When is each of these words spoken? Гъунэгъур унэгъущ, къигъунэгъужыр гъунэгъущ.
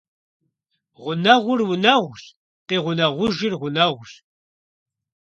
Гъунэгъур 1.01 1.59
унэгъущ, 1.71 2.23
къигъунэгъужыр 2.67 3.53
гъунэгъущ. 3.61 4.11